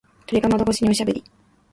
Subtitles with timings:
[0.25, 1.23] 鳥が窓越しにおしゃべり。